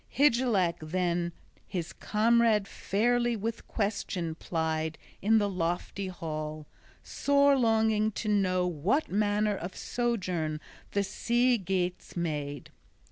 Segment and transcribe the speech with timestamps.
[0.17, 1.31] Hygelac then
[1.67, 6.65] his comrade fairly with question plied in the lofty hall,
[7.03, 10.59] sore longing to know what manner of sojourn
[10.93, 12.71] the Sea Geats made.